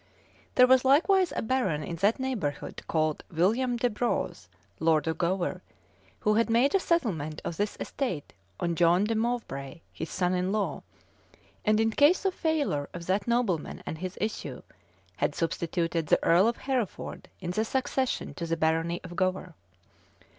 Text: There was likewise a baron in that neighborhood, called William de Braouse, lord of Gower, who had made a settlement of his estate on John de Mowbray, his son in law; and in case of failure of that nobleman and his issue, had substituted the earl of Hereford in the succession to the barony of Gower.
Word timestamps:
There 0.55 0.65
was 0.65 0.83
likewise 0.83 1.31
a 1.35 1.43
baron 1.43 1.83
in 1.83 1.95
that 1.97 2.19
neighborhood, 2.19 2.81
called 2.87 3.23
William 3.31 3.77
de 3.77 3.87
Braouse, 3.87 4.47
lord 4.79 5.05
of 5.05 5.19
Gower, 5.19 5.61
who 6.21 6.33
had 6.33 6.49
made 6.49 6.73
a 6.73 6.79
settlement 6.79 7.39
of 7.45 7.57
his 7.59 7.77
estate 7.79 8.33
on 8.59 8.73
John 8.73 9.03
de 9.03 9.13
Mowbray, 9.13 9.81
his 9.93 10.09
son 10.09 10.33
in 10.33 10.51
law; 10.51 10.81
and 11.63 11.79
in 11.79 11.91
case 11.91 12.25
of 12.25 12.33
failure 12.33 12.89
of 12.95 13.05
that 13.05 13.27
nobleman 13.27 13.83
and 13.85 13.99
his 13.99 14.17
issue, 14.19 14.63
had 15.17 15.35
substituted 15.35 16.07
the 16.07 16.23
earl 16.23 16.47
of 16.47 16.57
Hereford 16.57 17.27
in 17.39 17.51
the 17.51 17.63
succession 17.63 18.33
to 18.33 18.47
the 18.47 18.57
barony 18.57 19.01
of 19.03 19.15
Gower. 19.15 19.53